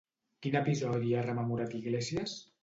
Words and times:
Quin 0.45 0.55
episodi 0.61 1.13
ha 1.17 1.21
rememorat 1.27 1.77
Iglesias? 1.81 2.35